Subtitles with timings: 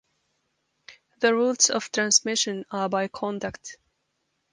[1.19, 3.77] The routes of transmission are by contact.